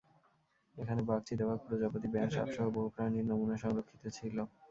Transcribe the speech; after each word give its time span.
এখানে 0.75 1.01
বাঘ, 1.03 1.19
চিতাবাঘ, 1.27 1.57
প্রজাপতি, 1.65 2.07
ব্যাঙ, 2.13 2.27
সাপসহ 2.35 2.65
বহু 2.75 2.87
প্রাণীর 2.95 3.25
নমুনা 3.29 3.55
সংরক্ষিত 3.63 4.03
ছিল। 4.17 4.37